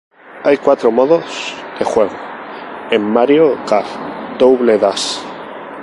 Hay 0.43 0.57
cuatro 0.57 0.89
modos 0.91 1.53
de 1.77 1.85
juego 1.85 2.15
en 2.89 3.03
"Mario 3.03 3.59
Kart: 3.67 3.85
Double 4.39 4.75
Dash!! 4.79 5.19